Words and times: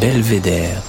Belvédère. 0.00 0.80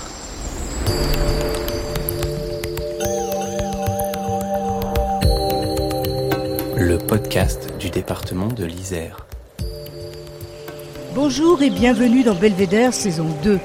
Le 6.77 6.97
podcast 6.99 7.73
du 7.79 7.89
département 7.89 8.45
de 8.45 8.65
l'Isère. 8.65 9.25
Bonjour 11.15 11.63
et 11.63 11.71
bienvenue 11.71 12.23
dans 12.23 12.35
Belvédère 12.35 12.93
saison 12.93 13.25
2. 13.41 13.59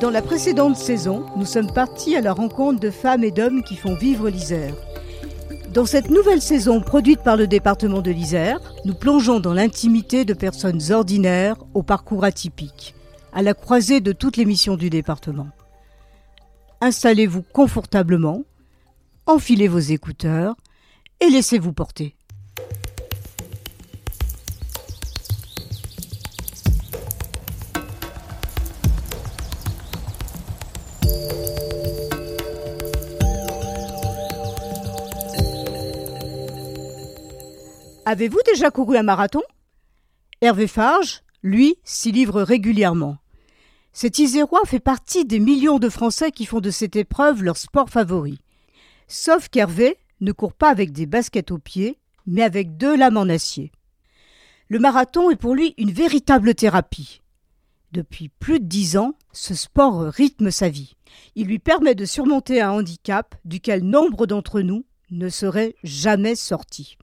Dans 0.00 0.08
la 0.08 0.22
précédente 0.22 0.76
saison, 0.76 1.26
nous 1.36 1.44
sommes 1.44 1.70
partis 1.70 2.16
à 2.16 2.22
la 2.22 2.32
rencontre 2.32 2.80
de 2.80 2.90
femmes 2.90 3.24
et 3.24 3.30
d'hommes 3.30 3.62
qui 3.62 3.76
font 3.76 3.94
vivre 3.94 4.30
l'Isère. 4.30 4.72
Dans 5.78 5.86
cette 5.86 6.10
nouvelle 6.10 6.42
saison 6.42 6.80
produite 6.80 7.22
par 7.22 7.36
le 7.36 7.46
département 7.46 8.02
de 8.02 8.10
l'Isère, 8.10 8.58
nous 8.84 8.94
plongeons 8.94 9.38
dans 9.38 9.54
l'intimité 9.54 10.24
de 10.24 10.34
personnes 10.34 10.90
ordinaires 10.90 11.54
au 11.72 11.84
parcours 11.84 12.24
atypique, 12.24 12.96
à 13.32 13.42
la 13.42 13.54
croisée 13.54 14.00
de 14.00 14.10
toutes 14.10 14.36
les 14.36 14.44
missions 14.44 14.74
du 14.74 14.90
département. 14.90 15.46
Installez-vous 16.80 17.42
confortablement, 17.42 18.42
enfilez 19.26 19.68
vos 19.68 19.78
écouteurs 19.78 20.56
et 21.20 21.30
laissez-vous 21.30 21.72
porter. 21.72 22.16
Avez-vous 38.08 38.40
déjà 38.46 38.70
couru 38.70 38.96
un 38.96 39.02
marathon? 39.02 39.42
Hervé 40.40 40.66
Farge, 40.66 41.20
lui, 41.42 41.76
s'y 41.84 42.10
livre 42.10 42.40
régulièrement. 42.40 43.18
Cet 43.92 44.18
Isérois 44.18 44.62
fait 44.64 44.80
partie 44.80 45.26
des 45.26 45.38
millions 45.38 45.78
de 45.78 45.90
Français 45.90 46.32
qui 46.32 46.46
font 46.46 46.60
de 46.60 46.70
cette 46.70 46.96
épreuve 46.96 47.42
leur 47.42 47.58
sport 47.58 47.90
favori. 47.90 48.40
Sauf 49.08 49.50
qu'Hervé 49.50 49.98
ne 50.22 50.32
court 50.32 50.54
pas 50.54 50.70
avec 50.70 50.90
des 50.90 51.04
baskets 51.04 51.50
aux 51.50 51.58
pieds, 51.58 51.98
mais 52.26 52.40
avec 52.40 52.78
deux 52.78 52.96
lames 52.96 53.18
en 53.18 53.28
acier. 53.28 53.72
Le 54.68 54.78
marathon 54.78 55.30
est 55.30 55.36
pour 55.36 55.54
lui 55.54 55.74
une 55.76 55.92
véritable 55.92 56.54
thérapie. 56.54 57.20
Depuis 57.92 58.30
plus 58.30 58.58
de 58.58 58.64
dix 58.64 58.96
ans, 58.96 59.16
ce 59.32 59.54
sport 59.54 60.00
rythme 60.04 60.50
sa 60.50 60.70
vie. 60.70 60.96
Il 61.34 61.46
lui 61.46 61.58
permet 61.58 61.94
de 61.94 62.06
surmonter 62.06 62.62
un 62.62 62.70
handicap 62.70 63.34
duquel 63.44 63.84
nombre 63.84 64.26
d'entre 64.26 64.62
nous 64.62 64.86
ne 65.10 65.28
seraient 65.28 65.74
jamais 65.84 66.36
sortis. 66.36 66.96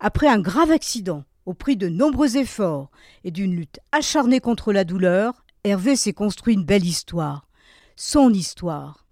Après 0.00 0.28
un 0.28 0.38
grave 0.38 0.70
accident, 0.70 1.24
au 1.44 1.54
prix 1.54 1.76
de 1.76 1.88
nombreux 1.88 2.36
efforts 2.36 2.90
et 3.24 3.32
d'une 3.32 3.56
lutte 3.56 3.80
acharnée 3.90 4.38
contre 4.38 4.72
la 4.72 4.84
douleur, 4.84 5.44
Hervé 5.64 5.96
s'est 5.96 6.12
construit 6.12 6.54
une 6.54 6.64
belle 6.64 6.84
histoire. 6.84 7.48
Son 7.96 8.32
histoire. 8.32 9.06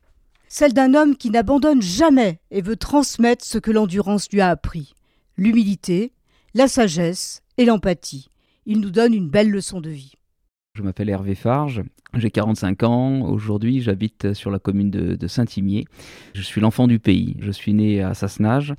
Celle 0.46 0.74
d'un 0.74 0.94
homme 0.94 1.16
qui 1.16 1.30
n'abandonne 1.30 1.82
jamais 1.82 2.38
et 2.52 2.62
veut 2.62 2.76
transmettre 2.76 3.44
ce 3.44 3.58
que 3.58 3.72
l'endurance 3.72 4.30
lui 4.30 4.40
a 4.40 4.48
appris. 4.48 4.94
L'humilité, 5.36 6.12
la 6.54 6.68
sagesse 6.68 7.42
et 7.58 7.64
l'empathie. 7.64 8.28
Il 8.64 8.80
nous 8.80 8.90
donne 8.90 9.12
une 9.12 9.28
belle 9.28 9.50
leçon 9.50 9.80
de 9.80 9.90
vie. 9.90 10.12
Je 10.74 10.82
m'appelle 10.82 11.08
Hervé 11.08 11.34
Farge, 11.34 11.82
j'ai 12.14 12.30
45 12.30 12.82
ans. 12.84 13.22
Aujourd'hui, 13.22 13.80
j'habite 13.80 14.34
sur 14.34 14.50
la 14.50 14.60
commune 14.60 14.90
de, 14.90 15.16
de 15.16 15.26
Saint-Imier. 15.26 15.86
Je 16.34 16.42
suis 16.42 16.60
l'enfant 16.60 16.86
du 16.86 17.00
pays. 17.00 17.36
Je 17.40 17.50
suis 17.50 17.74
né 17.74 18.02
à 18.02 18.14
Sassenage. 18.14 18.74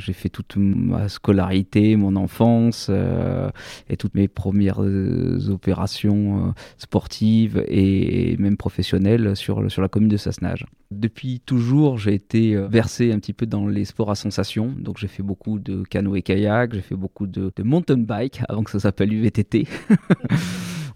J'ai 0.00 0.12
fait 0.12 0.28
toute 0.28 0.56
ma 0.56 1.08
scolarité, 1.08 1.96
mon 1.96 2.16
enfance 2.16 2.88
euh, 2.90 3.50
et 3.88 3.96
toutes 3.96 4.14
mes 4.14 4.28
premières 4.28 4.82
euh, 4.82 5.38
opérations 5.50 6.48
euh, 6.48 6.50
sportives 6.78 7.62
et, 7.68 8.36
même 8.38 8.56
professionnelles 8.56 9.36
sur, 9.36 9.70
sur 9.70 9.82
la 9.82 9.88
commune 9.88 10.08
de 10.08 10.16
Sassenage. 10.16 10.64
Depuis 10.90 11.40
toujours, 11.40 11.98
j'ai 11.98 12.14
été 12.14 12.56
versé 12.56 13.12
un 13.12 13.20
petit 13.20 13.32
peu 13.32 13.46
dans 13.46 13.66
les 13.66 13.84
sports 13.84 14.10
à 14.10 14.16
sensation. 14.16 14.74
Donc 14.76 14.98
j'ai 14.98 15.08
fait 15.08 15.22
beaucoup 15.22 15.58
de 15.58 15.82
canoë-kayak, 15.84 16.74
j'ai 16.74 16.80
fait 16.80 16.96
beaucoup 16.96 17.26
de, 17.26 17.52
mountain 17.62 17.98
bike 17.98 18.40
avant 18.48 18.64
que 18.64 18.70
ça 18.70 18.80
s'appelle 18.80 19.12
UVTT. 19.12 19.68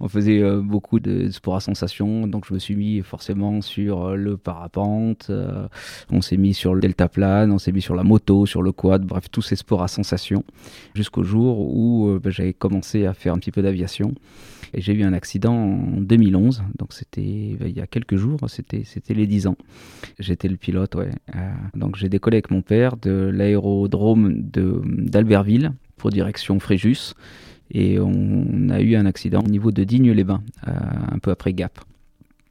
on 0.00 0.08
faisait 0.08 0.42
euh, 0.42 0.60
beaucoup 0.60 1.00
de 1.00 1.30
sports 1.30 1.56
à 1.56 1.60
sensation, 1.60 2.26
donc 2.26 2.46
je 2.46 2.54
me 2.54 2.58
suis 2.58 2.76
mis 2.76 3.00
forcément 3.00 3.60
sur 3.60 4.04
euh, 4.04 4.16
le 4.16 4.36
parapente, 4.36 5.28
euh, 5.30 5.66
on 6.10 6.20
s'est 6.20 6.36
mis 6.36 6.54
sur 6.54 6.74
le 6.74 6.80
deltaplane, 6.80 7.50
on 7.50 7.58
s'est 7.58 7.72
mis 7.72 7.82
sur 7.82 7.94
la 7.94 8.02
moto, 8.02 8.46
sur 8.46 8.62
le 8.62 8.72
quad, 8.72 9.02
bref, 9.04 9.30
tous 9.30 9.42
ces 9.42 9.56
sports 9.56 9.82
à 9.82 9.88
sensation, 9.88 10.44
jusqu'au 10.94 11.22
jour 11.22 11.58
où 11.58 12.18
ben, 12.22 12.30
j'avais 12.30 12.52
commencé 12.52 13.06
à 13.06 13.14
faire 13.14 13.34
un 13.34 13.38
petit 13.38 13.50
peu 13.50 13.62
d'aviation. 13.62 14.14
Et 14.76 14.80
j'ai 14.80 14.92
eu 14.92 15.04
un 15.04 15.12
accident 15.12 15.54
en 15.54 16.00
2011, 16.00 16.64
donc 16.78 16.92
c'était 16.92 17.56
ben, 17.58 17.68
il 17.68 17.76
y 17.76 17.80
a 17.80 17.86
quelques 17.86 18.16
jours, 18.16 18.40
c'était 18.48 19.14
les 19.14 19.26
10 19.26 19.46
ans. 19.46 19.56
J'étais 20.18 20.48
le 20.48 20.56
pilote, 20.56 20.94
ouais. 20.94 21.10
donc 21.74 21.96
j'ai 21.96 22.08
décollé 22.08 22.36
avec 22.36 22.50
mon 22.50 22.62
père 22.62 22.96
de 22.96 23.10
l'aérodrome 23.34 24.42
d'Albertville 24.42 25.72
pour 25.96 26.10
direction 26.10 26.60
Fréjus 26.60 27.14
et 27.70 27.98
on 27.98 28.68
a 28.70 28.80
eu 28.80 28.94
un 28.94 29.06
accident 29.06 29.40
au 29.40 29.48
niveau 29.48 29.72
de 29.72 29.84
Digne-les-Bains, 29.84 30.42
euh, 30.68 30.72
un 31.12 31.18
peu 31.18 31.30
après 31.30 31.52
Gap. 31.52 31.80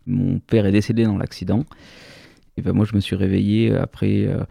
Mon 0.06 0.40
père 0.40 0.66
est 0.66 0.72
décédé 0.72 1.04
dans 1.04 1.18
l'accident. 1.18 1.66
Et 2.58 2.62
ben 2.62 2.74
moi, 2.74 2.86
je 2.86 2.94
me 2.94 3.00
suis 3.00 3.16
réveillé 3.16 3.74
après 3.74 4.28
euh, 4.28 4.44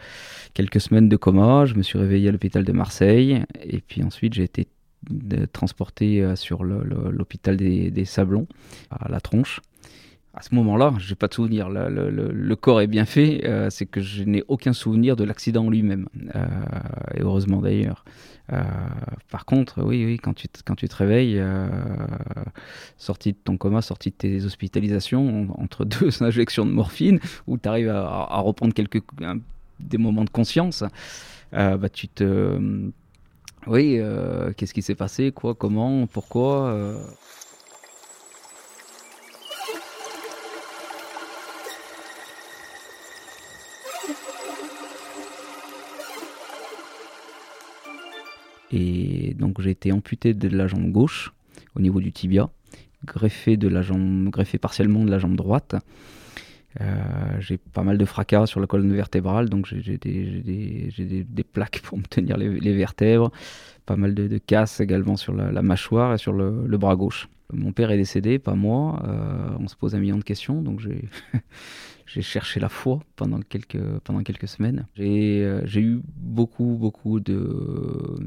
quelques 0.54 0.80
semaines 0.80 1.08
de 1.08 1.16
coma. 1.16 1.66
Je 1.66 1.74
me 1.74 1.82
suis 1.82 1.98
réveillé 1.98 2.28
à 2.28 2.32
l'hôpital 2.32 2.64
de 2.64 2.72
Marseille. 2.72 3.44
Et 3.62 3.80
puis 3.80 4.02
ensuite, 4.02 4.34
j'ai 4.34 4.44
été 4.44 4.66
euh, 5.34 5.46
transporté 5.52 6.24
sur 6.36 6.64
l'hôpital 6.64 7.56
des, 7.56 8.04
Sablons, 8.04 8.46
à 8.90 9.08
la 9.10 9.20
tronche. 9.20 9.60
À 10.34 10.40
ce 10.42 10.54
moment-là, 10.54 10.94
je 10.98 11.10
n'ai 11.10 11.14
pas 11.14 11.28
de 11.28 11.34
souvenir. 11.34 11.68
Le, 11.68 12.54
corps 12.54 12.80
est 12.80 12.86
bien 12.86 13.04
fait. 13.04 13.44
c'est 13.70 13.86
que 13.86 14.00
je 14.00 14.24
n'ai 14.24 14.42
aucun 14.48 14.72
souvenir 14.72 15.14
de 15.14 15.24
l'accident 15.24 15.68
lui-même. 15.68 16.08
et 17.14 17.20
heureusement 17.20 17.60
d'ailleurs. 17.60 18.04
Euh, 18.52 18.62
par 19.30 19.44
contre, 19.44 19.82
oui, 19.82 20.04
oui, 20.04 20.18
quand 20.18 20.34
tu, 20.34 20.48
quand 20.64 20.74
tu 20.74 20.88
te 20.88 20.96
réveilles, 20.96 21.38
euh, 21.38 21.68
sorti 22.98 23.32
de 23.32 23.38
ton 23.42 23.56
coma, 23.56 23.82
sorti 23.82 24.10
de 24.10 24.14
tes 24.14 24.44
hospitalisations, 24.44 25.48
entre 25.58 25.84
deux 26.00 26.22
injections 26.22 26.66
de 26.66 26.72
morphine, 26.72 27.20
où 27.46 27.56
tu 27.56 27.68
arrives 27.68 27.90
à, 27.90 28.40
reprendre 28.40 28.74
quelques, 28.74 29.02
des 29.80 29.98
moments 29.98 30.24
de 30.24 30.30
conscience, 30.30 30.84
euh, 31.54 31.76
bah, 31.76 31.88
tu 31.88 32.08
te... 32.08 32.58
oui, 33.66 34.00
qu'est-ce 34.56 34.74
qui 34.74 34.82
s'est 34.82 34.96
passé, 34.96 35.32
quoi, 35.32 35.54
comment, 35.54 36.06
pourquoi 36.06 36.76
Et 48.72 49.34
donc 49.38 49.60
j'ai 49.60 49.70
été 49.70 49.92
amputé 49.92 50.34
de 50.34 50.48
la 50.48 50.66
jambe 50.66 50.90
gauche 50.90 51.32
au 51.76 51.80
niveau 51.80 52.00
du 52.00 52.12
tibia, 52.12 52.50
greffé, 53.04 53.56
de 53.56 53.68
la 53.68 53.82
jambe, 53.82 54.30
partiellement 54.60 55.04
de 55.04 55.10
la 55.10 55.18
jambe 55.18 55.36
droite. 55.36 55.76
Euh, 56.80 56.94
j'ai 57.38 57.58
pas 57.58 57.82
mal 57.82 57.98
de 57.98 58.04
fracas 58.04 58.46
sur 58.46 58.58
la 58.60 58.66
colonne 58.66 58.92
vertébrale, 58.94 59.50
donc 59.50 59.66
j'ai 59.66 59.98
des, 59.98 61.44
plaques 61.52 61.80
pour 61.82 61.98
me 61.98 62.04
tenir 62.04 62.38
les, 62.38 62.72
vertèbres, 62.72 63.30
pas 63.84 63.96
mal 63.96 64.14
de, 64.14 64.26
de 64.26 64.38
casse 64.38 64.80
également 64.80 65.16
sur 65.16 65.34
la, 65.34 65.62
mâchoire 65.62 66.14
et 66.14 66.18
sur 66.18 66.32
le, 66.32 66.78
bras 66.78 66.96
gauche. 66.96 67.28
Mon 67.52 67.72
père 67.72 67.90
est 67.90 67.96
décédé, 67.96 68.38
pas 68.38 68.54
moi. 68.54 69.02
Euh, 69.06 69.56
on 69.60 69.68
se 69.68 69.76
pose 69.76 69.94
un 69.94 69.98
million 69.98 70.16
de 70.16 70.24
questions, 70.24 70.62
donc 70.62 70.80
j'ai 70.80 71.04
j'ai 72.06 72.22
cherché 72.22 72.60
la 72.60 72.68
foi 72.68 73.00
pendant 73.16 73.40
quelques, 73.40 73.78
semaines. 74.46 74.86
J'ai 74.96 75.42
euh, 75.44 75.64
eu 75.76 76.00
beaucoup, 76.16 76.76
beaucoup 76.78 77.20
de, 77.20 78.18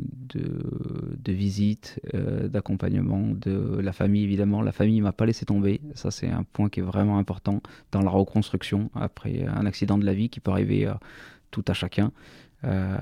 visites, 1.28 2.00
euh, 2.14 2.48
d'accompagnement 2.48 3.28
de 3.30 3.80
la 3.80 3.94
famille, 3.94 4.24
évidemment. 4.24 4.62
La 4.62 4.72
famille 4.72 5.02
m'a 5.02 5.12
pas 5.12 5.26
laissé 5.26 5.46
tomber. 5.46 5.82
Ça, 5.94 6.10
c'est 6.10 6.30
un 6.30 6.44
point 6.44 6.70
qui 6.70 6.80
est 6.80 6.84
vraiment 6.84 7.20
important 7.20 7.62
dans 7.92 8.02
la 8.02 8.10
reconstruction 8.10 8.90
après 8.96 9.46
un 9.46 9.66
accident 9.66 9.98
de 9.98 10.06
la 10.06 10.14
vie 10.14 10.30
qui 10.30 10.40
peut 10.40 10.52
arriver 10.52 10.86
à 10.86 11.00
tout 11.52 11.66
à 11.68 11.74
chacun. 11.74 12.12
Euh, 12.64 12.98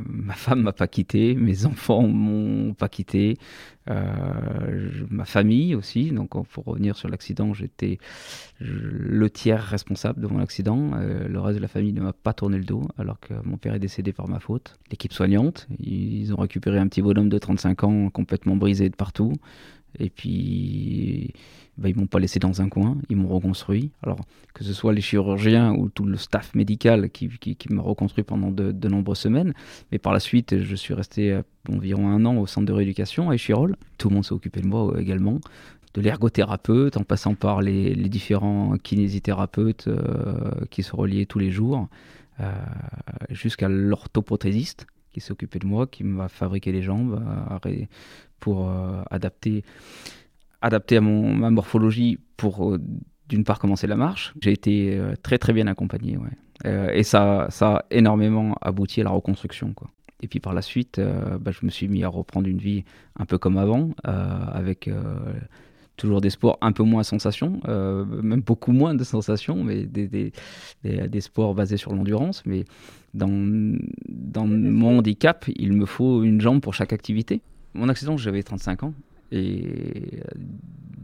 ma 0.00 0.34
femme 0.34 0.62
m'a 0.62 0.72
pas 0.72 0.88
quitté, 0.88 1.34
mes 1.34 1.66
enfants 1.66 2.06
m'ont 2.06 2.74
pas 2.74 2.88
quitté, 2.88 3.38
euh, 3.88 4.90
ma 5.10 5.24
famille 5.24 5.74
aussi. 5.74 6.10
Donc, 6.10 6.30
pour 6.48 6.64
revenir 6.64 6.96
sur 6.96 7.08
l'accident, 7.08 7.54
j'étais 7.54 7.98
le 8.58 9.30
tiers 9.30 9.62
responsable 9.62 10.20
de 10.20 10.26
mon 10.26 10.40
accident. 10.40 10.90
Euh, 10.94 11.28
le 11.28 11.40
reste 11.40 11.58
de 11.58 11.62
la 11.62 11.68
famille 11.68 11.92
ne 11.92 12.00
m'a 12.00 12.12
pas 12.12 12.32
tourné 12.32 12.58
le 12.58 12.64
dos, 12.64 12.82
alors 12.98 13.20
que 13.20 13.34
mon 13.44 13.56
père 13.56 13.74
est 13.74 13.80
décédé 13.80 14.12
par 14.12 14.28
ma 14.28 14.40
faute. 14.40 14.76
L'équipe 14.90 15.12
soignante, 15.12 15.68
ils 15.78 16.32
ont 16.32 16.40
récupéré 16.40 16.78
un 16.78 16.88
petit 16.88 17.02
bonhomme 17.02 17.28
de 17.28 17.38
35 17.38 17.84
ans 17.84 18.10
complètement 18.10 18.56
brisé 18.56 18.88
de 18.88 18.96
partout. 18.96 19.32
Et 19.98 20.10
puis, 20.10 21.32
bah, 21.78 21.88
ils 21.88 21.96
m'ont 21.96 22.06
pas 22.06 22.18
laissé 22.18 22.38
dans 22.38 22.60
un 22.60 22.68
coin, 22.68 22.98
ils 23.08 23.16
m'ont 23.16 23.28
reconstruit. 23.28 23.92
Alors, 24.02 24.18
que 24.52 24.64
ce 24.64 24.72
soit 24.72 24.92
les 24.92 25.00
chirurgiens 25.00 25.72
ou 25.72 25.88
tout 25.88 26.04
le 26.04 26.16
staff 26.16 26.54
médical 26.54 27.08
qui, 27.10 27.28
qui, 27.28 27.72
m'a 27.72 27.82
reconstruit 27.82 28.24
pendant 28.24 28.50
de, 28.50 28.88
nombreuses 28.88 29.18
semaines. 29.18 29.54
Mais 29.92 29.98
par 29.98 30.12
la 30.12 30.20
suite, 30.20 30.60
je 30.60 30.74
suis 30.74 30.92
resté 30.92 31.40
environ 31.68 32.08
un 32.08 32.24
an 32.24 32.36
au 32.36 32.46
centre 32.46 32.66
de 32.66 32.72
rééducation 32.72 33.30
à 33.30 33.34
Échirol. 33.34 33.76
Tout 33.96 34.08
le 34.08 34.14
monde 34.14 34.24
s'est 34.24 34.32
occupé 34.32 34.60
de 34.60 34.66
moi 34.66 34.92
euh, 34.92 34.98
également 34.98 35.40
de 35.94 36.02
l'ergothérapeute, 36.02 36.98
en 36.98 37.02
passant 37.02 37.34
par 37.34 37.62
les, 37.62 37.94
différents 37.94 38.76
kinésithérapeutes 38.76 39.88
euh, 39.88 40.50
qui 40.70 40.82
se 40.82 40.94
reliaient 40.94 41.24
tous 41.24 41.38
les 41.38 41.50
jours, 41.50 41.88
euh, 42.40 42.52
jusqu'à 43.30 43.68
l'orthoprothésiste 43.68 44.86
qui 45.12 45.20
s'est 45.20 45.32
occupé 45.32 45.58
de 45.58 45.66
moi, 45.66 45.86
qui 45.86 46.04
m'a 46.04 46.28
fabriqué 46.28 46.72
les 46.72 46.82
jambes 46.82 47.24
pour 48.38 48.70
adapter 49.10 49.64
adapté 50.60 50.96
à 50.96 51.00
mon, 51.00 51.34
ma 51.34 51.50
morphologie 51.50 52.18
pour, 52.36 52.70
euh, 52.70 52.80
d'une 53.28 53.44
part, 53.44 53.58
commencer 53.58 53.86
la 53.86 53.96
marche. 53.96 54.34
J'ai 54.40 54.52
été 54.52 54.96
euh, 54.96 55.14
très 55.22 55.38
très 55.38 55.52
bien 55.52 55.66
accompagné. 55.66 56.16
Ouais. 56.16 56.30
Euh, 56.66 56.90
et 56.92 57.02
ça, 57.02 57.46
ça 57.50 57.76
a 57.76 57.84
énormément 57.90 58.56
abouti 58.60 59.00
à 59.00 59.04
la 59.04 59.10
reconstruction. 59.10 59.72
Quoi. 59.74 59.90
Et 60.20 60.28
puis 60.28 60.40
par 60.40 60.52
la 60.52 60.62
suite, 60.62 61.00
bah, 61.40 61.52
je 61.52 61.64
me 61.64 61.70
suis 61.70 61.86
mis 61.86 62.02
à 62.02 62.08
reprendre 62.08 62.48
une 62.48 62.58
vie 62.58 62.84
un 63.16 63.24
peu 63.24 63.38
comme 63.38 63.56
avant, 63.56 63.90
avec 64.02 64.90
toujours 65.96 66.20
des 66.20 66.30
sports 66.30 66.58
un 66.60 66.72
peu 66.72 66.82
moins 66.82 67.04
sensations, 67.04 67.60
même 67.68 68.40
beaucoup 68.40 68.72
moins 68.72 68.96
de 68.96 69.04
sensations, 69.04 69.62
mais 69.62 69.84
des, 69.84 70.08
des, 70.08 70.32
des, 70.82 71.20
sports 71.20 71.54
basés 71.54 71.76
sur 71.76 71.94
l'endurance. 71.94 72.42
Mais 72.46 72.64
dans, 73.14 73.28
dans 74.08 74.48
mon 74.48 74.98
handicap, 74.98 75.44
il 75.54 75.72
me 75.72 75.86
faut 75.86 76.24
une 76.24 76.40
jambe 76.40 76.60
pour 76.62 76.74
chaque 76.74 76.92
activité. 76.92 77.40
Mon 77.74 77.88
accident, 77.88 78.16
j'avais 78.16 78.42
35 78.42 78.82
ans. 78.82 78.94
Et 79.30 80.20
euh, 80.24 80.38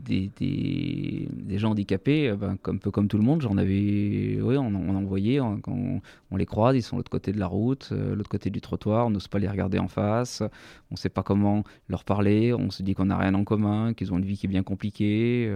des, 0.06 1.58
gens 1.58 1.70
handicapés, 1.70 2.28
euh, 2.28 2.36
ben, 2.36 2.56
un 2.64 2.76
peu 2.76 2.90
comme 2.90 3.08
tout 3.08 3.16
le 3.16 3.22
monde, 3.22 3.42
j'en 3.42 3.56
avais, 3.56 4.38
oui, 4.40 4.56
on, 4.56 4.74
on 4.74 4.96
en 4.96 5.02
voyait, 5.02 5.40
on, 5.40 5.60
quand 5.60 6.00
on, 6.30 6.36
les 6.36 6.46
croise, 6.46 6.76
ils 6.76 6.82
sont 6.82 6.96
de 6.96 7.00
l'autre 7.00 7.10
côté 7.10 7.32
de 7.32 7.38
la 7.38 7.46
route, 7.46 7.90
euh, 7.92 8.14
l'autre 8.14 8.28
côté 8.28 8.50
du 8.50 8.60
trottoir, 8.60 9.06
on 9.06 9.10
n'ose 9.10 9.28
pas 9.28 9.38
les 9.38 9.48
regarder 9.48 9.78
en 9.78 9.88
face, 9.88 10.42
on 10.90 10.94
ne 10.94 10.96
sait 10.96 11.08
pas 11.08 11.22
comment 11.22 11.64
leur 11.88 12.04
parler, 12.04 12.52
on 12.52 12.70
se 12.70 12.82
dit 12.82 12.94
qu'on 12.94 13.06
n'a 13.06 13.16
rien 13.16 13.34
en 13.34 13.44
commun, 13.44 13.94
qu'ils 13.94 14.12
ont 14.12 14.18
une 14.18 14.24
vie 14.24 14.36
qui 14.36 14.46
est 14.46 14.48
bien 14.48 14.62
compliquée, 14.62 15.54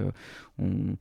on, 0.58 0.96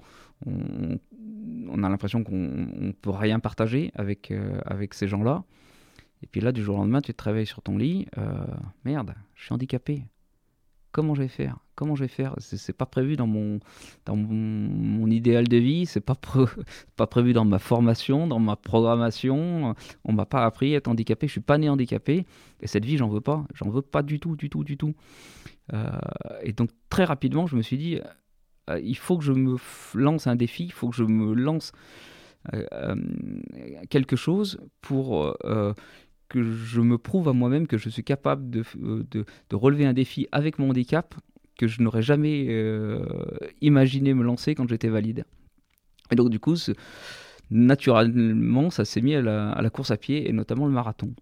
on, 0.45 1.83
a 1.83 1.89
l'impression 1.89 2.23
qu'on 2.23 2.35
ne 2.35 2.91
peut 2.91 3.11
rien 3.11 3.39
partager 3.39 3.91
avec, 3.95 4.33
avec 4.65 4.93
ces 4.93 5.07
gens-là. 5.07 5.43
Et 6.23 6.27
puis 6.27 6.41
là, 6.41 6.51
du 6.51 6.63
jour 6.63 6.75
au 6.75 6.79
lendemain, 6.79 7.01
tu 7.01 7.13
te 7.13 7.23
réveilles 7.23 7.45
sur 7.45 7.61
ton 7.61 7.77
lit, 7.77 8.07
merde, 8.83 9.13
je 9.35 9.45
suis 9.45 9.53
handicapé 9.53 10.03
comment 10.97 11.13
je 11.13 11.21
vais 11.21 11.27
faire? 11.27 11.59
Comment 11.75 11.93
je 11.93 12.05
vais 12.05 12.07
faire? 12.07 12.33
C'est 12.39 12.75
pas 12.75 12.87
prévu 12.87 13.17
dans 13.17 13.27
mon, 13.27 13.59
dans 14.05 14.15
mon, 14.15 15.07
idéal 15.11 15.47
de 15.47 15.57
vie, 15.57 15.85
c'est 15.85 16.01
pas, 16.01 16.15
pas 16.95 17.05
prévu 17.05 17.33
dans 17.33 17.45
ma 17.45 17.59
formation, 17.59 18.25
dans 18.25 18.39
ma 18.39 18.55
programmation. 18.55 19.75
On 20.03 20.11
m'a 20.11 20.25
pas 20.25 20.43
appris 20.43 20.73
à 20.73 20.77
être 20.77 20.87
handicapé, 20.87 21.27
je 21.27 21.33
suis 21.33 21.39
pas 21.39 21.59
né 21.59 21.69
handicapé. 21.69 22.25
Et 22.61 22.67
cette 22.67 22.83
vie, 22.83 22.97
j'en 22.97 23.09
veux 23.09 23.21
pas. 23.21 23.45
J'en 23.53 23.69
veux 23.69 23.83
pas 23.83 24.01
du 24.01 24.19
tout, 24.19 24.35
du 24.35 24.49
tout, 24.49 24.63
du 24.63 24.75
tout. 24.75 24.95
Euh, 25.71 25.87
et 26.41 26.51
donc, 26.51 26.71
très 26.89 27.03
rapidement, 27.03 27.45
je 27.45 27.55
me 27.55 27.61
suis 27.61 27.77
dit, 27.77 27.99
euh, 28.71 28.79
il 28.79 28.97
faut 28.97 29.19
que 29.19 29.23
je 29.23 29.33
me 29.33 29.55
lance 29.93 30.25
un 30.25 30.35
défi, 30.35 30.63
il 30.63 30.73
faut 30.73 30.89
que 30.89 30.95
je 30.95 31.03
me 31.03 31.35
lance 31.35 31.73
euh, 32.55 32.95
quelque 33.91 34.15
chose 34.15 34.59
pour 34.81 35.37
que 36.29 36.43
je 36.43 36.81
me 36.81 36.97
prouve 36.97 37.29
à 37.29 37.33
moi-même 37.33 37.67
que 37.67 37.77
je 37.77 37.89
suis 37.89 38.03
capable 38.03 38.49
de, 38.49 38.63
euh, 38.81 39.05
de, 39.11 39.25
de, 39.49 39.55
relever 39.55 39.85
un 39.85 39.93
défi 39.93 40.27
avec 40.31 40.59
mon 40.59 40.69
handicap 40.69 41.15
que 41.57 41.67
je 41.67 41.81
n'aurais 41.81 42.01
jamais 42.01 42.47
euh, 42.49 43.05
imaginé 43.61 44.13
me 44.13 44.23
lancer 44.23 44.53
quand 44.55 44.67
j'étais 44.67 44.89
valide. 44.89 45.25
Et 46.11 46.15
donc 46.15 46.29
du 46.29 46.39
coup, 46.39 46.55
naturellement, 47.49 48.69
ça 48.69 48.85
s'est 48.85 49.01
mis 49.01 49.15
à 49.15 49.21
la, 49.21 49.69
course 49.69 49.91
à 49.91 49.97
pied 49.97 50.29
et 50.29 50.33
notamment 50.33 50.65
le 50.67 50.71
marathon. 50.71 51.13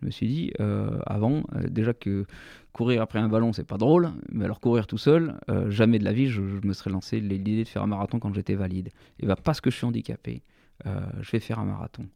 Je 0.00 0.06
me 0.06 0.10
suis 0.10 0.28
dit, 0.28 0.52
euh, 0.60 0.98
avant, 1.06 1.42
déjà 1.68 1.92
que 1.92 2.24
courir 2.72 3.02
après 3.02 3.18
un 3.18 3.28
ballon, 3.28 3.52
c'est 3.52 3.66
pas 3.66 3.78
drôle, 3.78 4.10
mais 4.30 4.44
alors 4.44 4.60
courir 4.60 4.86
tout 4.86 4.98
seul, 4.98 5.40
jamais 5.68 5.98
de 5.98 6.04
la 6.04 6.12
vie, 6.12 6.28
je, 6.28 6.40
me 6.40 6.72
serais 6.72 6.90
lancé 6.90 7.18
l'idée 7.18 7.64
de 7.64 7.68
faire 7.68 7.82
un 7.82 7.88
marathon 7.88 8.20
quand 8.20 8.32
j'étais 8.32 8.54
valide. 8.54 8.90
Et 9.18 9.26
bah, 9.26 9.34
parce 9.42 9.60
que 9.60 9.70
je 9.70 9.76
suis 9.76 9.86
handicapé, 9.86 10.42
je 10.84 11.30
vais 11.32 11.40
faire 11.40 11.58
un 11.58 11.64
marathon. 11.64 12.06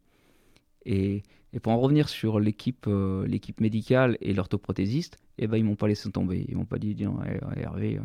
Et, 0.85 1.23
et 1.53 1.59
pour 1.59 1.71
en 1.71 1.79
revenir 1.79 2.09
sur 2.09 2.39
l'équipe 2.39 2.85
euh, 2.87 3.27
l'équipe 3.27 3.61
médicale 3.61 4.17
et 4.21 4.33
l'orthoprothésiste, 4.33 5.17
eh 5.37 5.47
ben, 5.47 5.57
ils 5.57 5.63
m'ont 5.63 5.75
pas 5.75 5.87
laissé 5.87 6.11
tomber. 6.11 6.45
Ils 6.49 6.57
m'ont 6.57 6.65
pas 6.65 6.79
dit, 6.79 6.95
Hervé, 7.55 7.97
euh, 7.97 8.01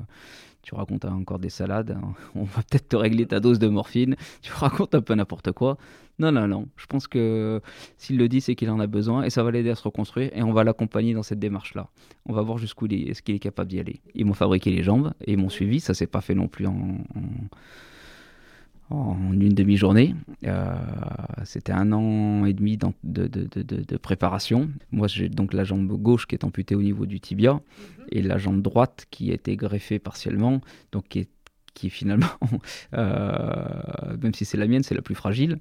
tu 0.62 0.74
racontes 0.74 1.06
encore 1.06 1.38
des 1.38 1.48
salades, 1.48 1.92
hein. 1.92 2.14
on 2.34 2.44
va 2.44 2.62
peut-être 2.62 2.90
te 2.90 2.96
régler 2.96 3.26
ta 3.26 3.40
dose 3.40 3.58
de 3.58 3.68
morphine, 3.68 4.16
tu 4.42 4.52
racontes 4.54 4.94
un 4.94 5.00
peu 5.00 5.14
n'importe 5.14 5.52
quoi. 5.52 5.78
Non, 6.18 6.32
non, 6.32 6.48
non. 6.48 6.66
Je 6.76 6.86
pense 6.86 7.06
que 7.06 7.60
s'il 7.96 8.18
le 8.18 8.28
dit, 8.28 8.40
c'est 8.40 8.56
qu'il 8.56 8.70
en 8.70 8.80
a 8.80 8.88
besoin 8.88 9.22
et 9.22 9.30
ça 9.30 9.44
va 9.44 9.52
l'aider 9.52 9.70
à 9.70 9.76
se 9.76 9.84
reconstruire 9.84 10.30
et 10.34 10.42
on 10.42 10.52
va 10.52 10.64
l'accompagner 10.64 11.14
dans 11.14 11.22
cette 11.22 11.38
démarche-là. 11.38 11.88
On 12.26 12.32
va 12.32 12.42
voir 12.42 12.58
jusqu'où 12.58 12.86
il 12.86 13.08
est, 13.08 13.14
ce 13.14 13.22
qu'il 13.22 13.36
est 13.36 13.38
capable 13.38 13.70
d'y 13.70 13.78
aller. 13.78 14.00
Ils 14.16 14.26
m'ont 14.26 14.34
fabriqué 14.34 14.72
les 14.72 14.82
jambes 14.82 15.14
et 15.24 15.32
ils 15.32 15.38
m'ont 15.38 15.48
suivi. 15.48 15.78
Ça 15.78 15.94
s'est 15.94 16.08
pas 16.08 16.20
fait 16.20 16.34
non 16.34 16.48
plus 16.48 16.66
en 16.66 16.98
une 18.90 19.54
demi-journée. 19.54 20.14
Euh, 20.44 20.74
c'était 21.44 21.72
un 21.72 21.92
an 21.92 22.44
et 22.46 22.52
demi 22.52 22.78
de, 22.78 23.26
de, 23.26 23.96
préparation. 23.96 24.70
Moi, 24.92 25.08
j'ai 25.08 25.28
donc 25.28 25.52
la 25.52 25.64
jambe 25.64 25.92
gauche 26.00 26.26
qui 26.26 26.34
est 26.34 26.44
amputée 26.44 26.74
au 26.74 26.82
niveau 26.82 27.06
du 27.06 27.20
tibia 27.20 27.54
mhm. 27.54 27.60
et 28.12 28.22
la 28.22 28.38
jambe 28.38 28.62
droite 28.62 29.06
qui 29.10 29.30
a 29.30 29.34
été 29.34 29.56
greffée 29.56 29.98
partiellement, 29.98 30.60
donc 30.92 31.08
qui 31.08 31.20
est, 31.20 31.28
qui 31.74 31.90
finalement, 31.90 32.26
euh, 32.94 34.16
même 34.22 34.34
si 34.34 34.44
c'est 34.44 34.58
la 34.58 34.66
mienne, 34.66 34.82
c'est 34.82 34.94
la 34.94 35.02
plus 35.02 35.14
fragile. 35.14 35.58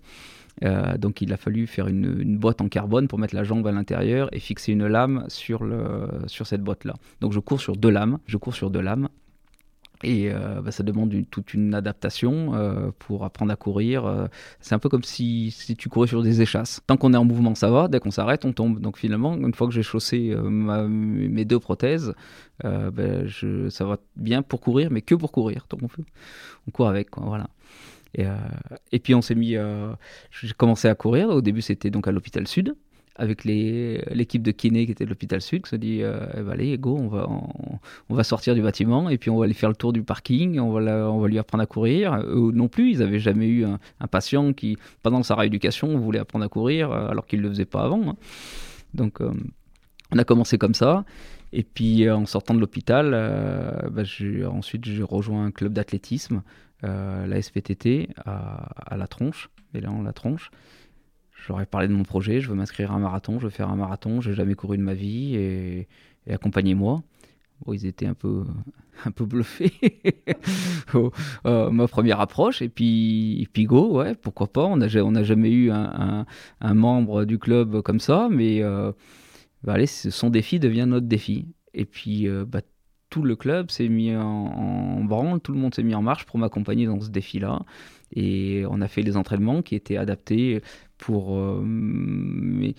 Euh, 0.64 0.98
donc 0.98 1.22
il 1.22 1.32
a 1.34 1.38
fallu 1.38 1.68
faire 1.68 1.88
une, 1.88 2.20
une, 2.20 2.38
boîte 2.40 2.62
en 2.62 2.68
carbone 2.68 3.08
pour 3.08 3.20
mettre 3.20 3.36
la 3.36 3.44
jambe 3.44 3.68
à 3.68 3.72
l'intérieur 3.72 4.28
et 4.34 4.40
fixer 4.40 4.72
une 4.72 4.88
lame 4.88 5.26
sur, 5.28 5.64
le, 5.64 6.08
sur 6.26 6.48
cette 6.48 6.64
boîte-là. 6.64 6.96
Donc 7.22 7.32
je 7.32 7.40
cours 7.40 7.62
sur 7.62 7.76
deux 7.76 7.92
lames, 7.92 8.18
je 8.26 8.38
cours 8.38 8.56
sur 8.56 8.72
deux 8.72 8.82
lames 8.82 9.08
et 10.04 10.30
euh, 10.32 10.62
bah, 10.62 10.72
ça 10.72 10.84
demande 10.84 11.14
toute 11.32 11.54
une 11.54 11.74
adaptation 11.74 12.54
euh, 12.54 12.92
pour 13.00 13.26
apprendre 13.26 13.52
à 13.52 13.56
courir. 13.56 14.06
Euh, 14.06 14.28
c'est 14.60 14.76
un 14.76 14.80
peu 14.80 14.90
comme 14.90 15.04
si, 15.04 15.52
si, 15.52 15.76
tu 15.76 15.90
courais 15.90 16.08
sur 16.08 16.22
des 16.22 16.42
échasses. 16.42 16.82
Tant 16.86 16.98
qu'on 16.98 17.14
est 17.14 17.18
en 17.18 17.26
mouvement, 17.26 17.56
ça 17.56 17.72
va. 17.72 17.88
Dès 17.88 18.00
qu'on 18.00 18.12
s'arrête, 18.12 18.46
on 18.46 18.54
tombe. 18.54 18.80
Donc 18.80 18.98
finalement, 18.98 19.36
une 19.36 19.54
fois 19.54 19.68
que 19.68 19.74
j'ai 19.74 19.84
chaussé 19.84 20.36
mes 20.38 21.46
deux 21.46 21.60
prothèses, 21.60 22.14
bah, 22.64 23.26
je, 23.26 23.70
ça 23.70 23.86
va 23.86 23.98
bien 24.16 24.44
pour 24.44 24.62
courir, 24.62 24.92
mais 24.92 25.02
que 25.02 25.16
pour 25.16 25.32
courir. 25.32 25.66
Donc 25.70 25.82
on, 25.84 26.04
on 26.68 26.72
court 26.72 26.90
avec. 26.90 27.10
Quoi, 27.10 27.24
voilà. 27.26 27.50
Et, 28.16 28.26
et, 28.92 29.00
puis 29.00 29.16
on 29.16 29.22
s'est 29.22 29.36
mis. 29.36 29.56
j'ai 30.32 30.54
commencé 30.56 30.88
à 30.88 30.96
courir. 30.96 31.30
Au 31.30 31.42
début, 31.42 31.62
c'était 31.62 31.90
donc 31.90 32.08
à 32.08 32.12
l'hôpital 32.12 32.48
Sud 32.48 32.76
avec 33.18 33.46
l'équipe 33.46 34.44
de 34.44 34.52
kiné 34.52 34.86
qui 34.86 34.92
était 34.92 35.06
de 35.06 35.10
l'hôpital 35.10 35.42
Sud, 35.42 35.64
qui 35.64 35.70
se 35.70 35.76
dit 35.76 36.04
euh, 36.04 36.26
eh 36.38 36.42
ben, 36.42 36.52
allez, 36.52 36.78
go, 36.78 36.98
on 36.98 38.16
va, 38.16 38.24
sortir 38.24 38.56
du 38.56 38.62
bâtiment 38.62 39.10
et 39.10 39.18
puis 39.18 39.30
on 39.30 39.38
va 39.38 39.46
aller 39.46 39.54
faire 39.54 39.70
le 39.70 39.76
tour 39.76 39.92
du 39.92 40.04
parking, 40.04 40.60
on 40.60 40.72
va, 40.72 41.28
lui 41.28 41.40
apprendre 41.40 41.64
à 41.64 41.66
courir. 41.66 42.16
Eux 42.28 42.52
non 42.54 42.68
plus, 42.68 42.92
ils 42.92 43.00
n'avaient 43.00 43.20
jamais 43.20 43.48
eu 43.48 43.66
un, 43.66 44.08
patient 44.08 44.54
qui, 44.54 44.78
pendant 45.02 45.24
sa 45.24 45.36
rééducation, 45.36 45.98
voulait 45.98 46.20
apprendre 46.20 46.46
à 46.46 46.50
courir 46.50 46.92
euh, 46.92 47.10
alors 47.10 47.26
qu'il 47.26 47.40
ne 47.40 47.44
le 47.44 47.50
faisait 47.50 47.66
pas 47.66 47.84
avant. 47.84 48.10
Hein. 48.10 48.16
Donc, 48.94 49.20
euh, 49.22 49.32
on 50.12 50.18
a 50.18 50.24
commencé 50.24 50.58
comme 50.58 50.76
ça. 50.76 51.04
Et 51.54 51.64
puis, 51.64 52.10
en 52.10 52.26
sortant 52.26 52.54
de 52.54 52.60
l'hôpital, 52.60 53.12
bah, 53.92 54.04
ensuite, 54.52 54.86
j'ai 54.86 55.02
rejoint 55.02 55.46
un 55.46 55.52
club 55.52 55.72
d'athlétisme, 55.72 56.44
la 56.84 57.42
SPTT, 57.42 58.10
à, 58.26 58.98
La 58.98 59.08
Tronche, 59.08 59.50
on 59.74 60.02
La 60.04 60.12
Tronche. 60.12 60.52
J'aurais 61.46 61.66
parlé 61.66 61.88
de 61.88 61.94
mon 61.94 62.04
projet, 62.04 62.42
je 62.42 62.50
veux 62.50 62.56
m'inscrire 62.56 62.92
à 62.92 62.96
un 62.96 63.00
marathon, 63.00 63.40
je 63.40 63.46
veux 63.46 63.52
faire 63.52 63.70
un 63.70 63.76
marathon, 63.76 64.22
j'ai 64.22 64.34
jamais 64.34 64.56
couru 64.56 64.78
de 64.78 64.84
ma 64.84 64.94
vie 64.94 65.36
et, 65.36 65.88
accompagnez-moi. 66.30 67.04
Bon, 67.66 67.74
ils 67.74 67.86
étaient 67.86 68.06
un 68.06 68.14
peu, 68.14 68.44
un 69.06 69.12
peu 69.12 69.26
bluffés. 69.26 69.74
Euh, 71.46 71.70
ma 71.70 71.88
première 71.88 72.20
approche, 72.22 72.62
et 72.62 72.70
puis, 72.70 73.48
et 73.56 73.64
go, 73.66 73.98
ouais, 73.98 74.16
pourquoi 74.16 74.48
pas. 74.48 74.64
On 74.66 74.78
n'a 74.78 74.88
on 75.04 75.16
a 75.16 75.24
jamais 75.24 75.52
eu 75.52 75.70
un, 75.70 76.26
un, 76.62 76.74
membre 76.74 77.26
du 77.26 77.38
club 77.38 77.82
comme 77.82 78.00
ça, 78.00 78.30
mais 78.32 78.64
euh, 78.64 78.92
bah, 79.64 79.74
allez, 79.74 79.86
son 79.86 80.30
défi 80.30 80.60
devient 80.60 80.86
notre 80.88 81.08
défi. 81.08 81.46
Et 81.74 81.86
puis, 81.86 82.28
euh, 82.28 82.46
bah, 82.46 82.62
tout 83.10 83.24
le 83.24 83.36
club 83.36 83.72
s'est 83.72 83.88
mis 83.88 84.16
en, 84.16 84.22
en, 84.22 85.04
branle, 85.04 85.40
tout 85.40 85.54
le 85.54 85.60
monde 85.60 85.74
s'est 85.74 85.84
mis 85.84 85.96
en 85.96 86.02
marche 86.02 86.26
pour 86.26 86.38
m'accompagner 86.40 86.86
dans 86.86 87.00
ce 87.00 87.10
défi-là. 87.10 87.62
Et 88.16 88.64
on 88.70 88.82
a 88.82 88.88
fait 88.88 89.04
des 89.04 89.18
entraînements 89.18 89.62
qui 89.62 89.76
étaient 89.76 89.98
adaptés 89.98 90.62
pour 90.98 91.38
euh, 91.38 91.62
mes, 91.64 92.74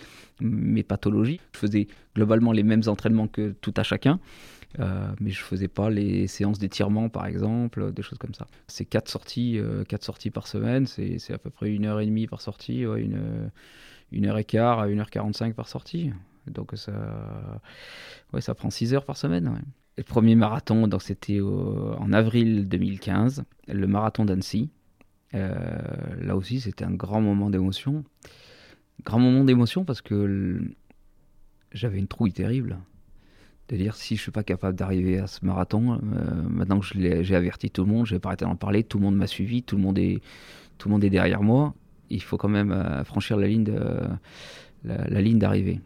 pathologies. 0.83 1.41
Je 1.55 1.59
faisais 1.59 1.87
globalement 2.15 2.53
les 2.53 2.63
mêmes 2.63 2.83
entraînements 2.87 3.29
que 3.29 3.55
tout 3.61 3.75
à 3.77 3.83
chacun. 3.83 4.21
Euh, 4.81 5.11
mais 5.19 5.31
je 5.31 5.41
faisais 5.41 5.69
pas 5.69 5.89
les 5.89 6.27
séances 6.27 6.59
d'étirement 6.59 7.09
par 7.09 7.27
exemple, 7.27 7.93
des 7.93 8.03
choses 8.03 8.19
comme 8.19 8.35
ça. 8.35 8.47
C'est 8.67 8.85
quatre 8.85 9.09
sorties, 9.09 9.59
euh, 9.59 9.85
quatre 9.85 10.05
sorties 10.05 10.31
par 10.31 10.47
semaine, 10.47 10.87
c'est 10.87 11.33
à 11.33 11.39
peu 11.39 11.49
près 11.49 11.73
une 11.73 11.87
heure 11.87 12.01
et 12.01 12.07
demie 12.07 12.27
par 12.27 12.43
sortie, 12.43 12.81
une, 12.83 13.51
une 14.13 14.27
heure 14.27 14.37
et 14.37 14.45
quart 14.45 14.81
à 14.81 14.89
une 14.89 15.01
heure 15.01 15.09
quarante-cinq 15.09 15.55
par 15.55 15.69
sortie. 15.69 16.11
Donc 16.47 16.73
ça, 16.75 16.93
ouais, 18.35 18.43
ça 18.43 18.55
prend 18.55 18.69
six 18.69 18.93
heures 18.93 19.07
par 19.07 19.17
semaine. 19.17 19.63
Le 19.99 20.05
premier 20.05 20.37
marathon, 20.37 20.87
donc 20.87 21.03
c'était 21.03 21.41
en 21.41 22.13
avril 22.13 22.69
2015, 22.69 23.45
le 23.67 23.87
marathon 23.87 24.25
d'Annecy. 24.25 24.71
là 25.33 26.37
aussi, 26.37 26.61
c'était 26.61 26.85
un 26.85 26.95
grand 26.95 27.21
moment 27.21 27.51
d'émotion. 27.51 28.05
Grand 29.05 29.19
moment 29.19 29.45
d'émotion 29.45 29.85
parce 29.85 30.01
que 30.01 30.61
j'avais 31.73 31.99
une 31.99 32.07
trouille 32.09 32.33
terrible 32.33 32.79
de 33.69 33.77
dire 33.77 33.95
si 33.95 34.17
je 34.17 34.23
suis 34.23 34.31
pas 34.31 34.43
capable 34.43 34.77
d'arriver 34.77 35.19
à 35.19 35.27
ce 35.27 35.45
marathon, 35.45 35.95
euh, 35.95 36.43
maintenant 36.49 36.81
que 36.81 36.87
j'ai 37.23 37.35
averti 37.35 37.71
tout 37.71 37.85
le 37.85 37.93
monde, 37.93 38.07
je 38.07 38.15
vais 38.15 38.19
pas 38.19 38.31
arrêter 38.31 38.47
d'en 38.47 38.57
parler, 38.57 38.83
tout 38.83 38.99
le 38.99 39.05
monde 39.05 39.17
m'a 39.17 39.27
suivi, 39.27 39.63
tout 39.63 39.77
le 39.77 39.83
monde 39.83 39.99
est, 39.99 40.23
tout 40.79 40.89
le 40.89 40.93
monde 40.95 41.05
est 41.05 41.11
derrière 41.11 41.43
moi, 41.43 41.75
il 42.09 42.23
faut 42.23 42.39
quand 42.39 42.49
même 42.49 42.73
euh, 42.73 43.05
franchir 43.05 43.37
la 43.37 43.47
ligne 43.47 43.71
la, 44.85 45.21
ligne 45.21 45.39
d'arrivée. 45.39 45.81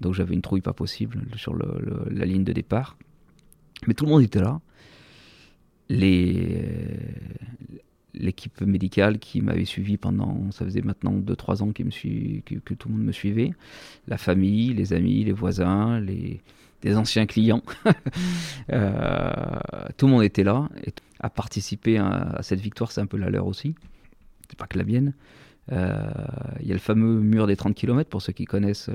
Donc 0.00 0.12
j'avais 0.12 0.34
une 0.34 0.42
trouille 0.42 0.60
pas 0.60 0.74
possible 0.74 1.22
sur 1.36 1.56
la 1.56 2.24
ligne 2.26 2.44
de 2.44 2.52
départ, 2.52 2.98
mais 3.86 3.94
tout 3.94 4.04
le 4.04 4.10
monde 4.10 4.22
était 4.22 4.40
là. 4.40 4.60
L'équipe 8.14 8.60
médicale 8.60 9.18
qui 9.18 9.40
m'avait 9.40 9.64
suivi 9.64 9.96
pendant, 9.96 10.50
ça 10.50 10.64
faisait 10.64 10.82
maintenant 10.82 11.12
2-3 11.12 11.62
ans 11.62 11.72
que, 11.72 12.74
tout 12.74 12.88
le 12.88 12.94
monde 12.94 13.04
me 13.04 13.12
suivait, 13.12 13.52
la 14.06 14.18
famille, 14.18 14.74
les 14.74 14.92
amis, 14.92 15.24
les 15.24 15.32
voisins, 15.32 16.00
les, 16.00 16.40
des 16.82 16.96
anciens 16.96 17.26
clients. 17.26 17.62
Euh, 18.70 19.58
tout 19.96 20.06
le 20.06 20.12
monde 20.12 20.24
était 20.24 20.44
là 20.44 20.68
et 20.84 20.92
a 21.20 21.30
participé 21.30 21.96
à, 21.96 22.38
cette 22.42 22.60
victoire, 22.60 22.92
c'est 22.92 23.00
un 23.00 23.06
peu 23.06 23.16
la 23.16 23.30
leur 23.30 23.46
aussi. 23.46 23.74
C'est 24.48 24.58
pas 24.58 24.66
que 24.66 24.76
la 24.76 24.84
mienne. 24.84 25.14
Euh, 25.72 25.96
il 26.60 26.68
y 26.68 26.70
a 26.70 26.74
le 26.74 26.80
fameux 26.80 27.20
mur 27.20 27.46
des 27.46 27.56
30 27.56 27.74
km 27.74 28.10
pour 28.10 28.20
ceux 28.20 28.34
qui 28.34 28.44
connaissent 28.44 28.90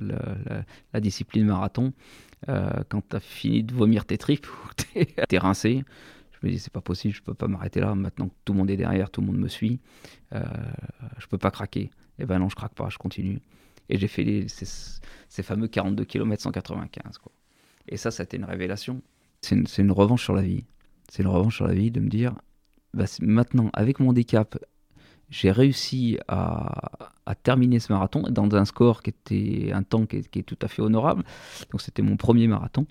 la, 0.94 1.00
discipline 1.00 1.46
marathon. 1.46 1.92
Euh, 2.50 2.84
quand 2.90 3.08
tu 3.10 3.16
as 3.16 3.20
fini 3.20 3.64
de 3.64 3.74
vomir 3.74 4.06
tes 4.06 4.18
tripes, 4.18 4.48
tu 4.78 5.00
es, 5.00 5.38
rincé. 5.38 5.84
Je 6.32 6.48
me 6.48 6.52
dis, 6.52 6.60
c'est 6.60 6.74
pas 6.74 6.82
possible, 6.82 7.14
je 7.14 7.22
peux 7.22 7.34
pas 7.34 7.48
m'arrêter 7.48 7.80
là. 7.80 7.96
Maintenant 7.96 8.28
que 8.28 8.34
tout 8.46 8.54
le 8.54 8.60
monde 8.60 8.70
est 8.70 8.78
derrière, 8.78 9.10
tout 9.10 9.22
le 9.22 9.28
monde 9.28 9.38
me 9.38 9.48
suit, 9.48 9.80
je 10.32 11.28
peux 11.30 11.38
pas 11.38 11.52
craquer. 11.52 11.90
Et 12.20 12.24
eh 12.24 12.26
ben 12.26 12.38
non, 12.38 12.50
je 12.50 12.56
craque 12.56 12.76
pas, 12.76 12.90
je 12.90 12.98
continue. 12.98 13.40
Et 13.90 13.98
j'ai 13.98 14.08
fait 14.08 14.48
ces, 14.48 14.66
ces, 15.30 15.44
fameux 15.44 15.68
42 15.68 16.06
km 16.06 16.44
195. 16.44 17.18
Quoi. 17.18 17.32
Et 17.88 17.98
ça, 17.98 18.12
ça 18.12 18.22
a 18.22 18.26
été 18.26 18.38
une 18.38 18.46
révélation. 18.46 19.02
C'est 19.42 19.56
une, 19.80 19.92
revanche 19.92 20.24
sur 20.24 20.34
la 20.34 20.42
vie. 20.42 20.64
C'est 21.10 21.24
une 21.24 21.30
revanche 21.30 21.58
sur 21.58 21.68
la 21.68 21.74
vie 21.74 21.92
de 21.92 22.00
me 22.00 22.08
dire, 22.08 22.34
bah, 22.94 23.06
maintenant, 23.20 23.70
avec 23.74 24.00
mon 24.00 24.10
handicap, 24.10 24.58
j'ai 25.30 25.52
réussi 25.52 26.18
à, 26.28 26.92
terminer 27.42 27.80
ce 27.80 27.92
marathon 27.92 28.24
dans 28.30 28.54
un 28.56 28.66
score 28.66 29.02
qui 29.02 29.10
était 29.10 29.72
un 29.74 29.82
temps 29.82 30.06
qui 30.06 30.18
est, 30.18 30.44
tout 30.44 30.58
à 30.62 30.68
fait 30.68 30.82
honorable. 30.82 31.24
Donc 31.72 31.82
c'était 31.82 32.02
mon 32.02 32.18
premier 32.18 32.48
marathon 32.48 32.86